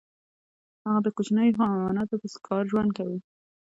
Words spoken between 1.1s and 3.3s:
کوچنیو حیواناتو په ښکار ژوند کاوه.